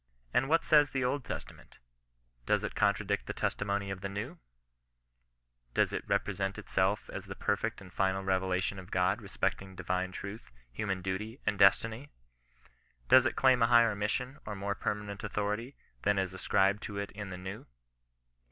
[0.33, 1.77] And what says the Old Testament?
[2.47, 4.39] Does it contra dict the testimony of the New]
[5.75, 10.51] Does it represent itself as the perfect and final revelation of God respecting divine truth,
[10.71, 12.09] human duty, and destiny 1
[13.09, 17.11] Does it claim a higher mission, or more permanent authority, than is ascribed to it
[17.11, 17.67] in the New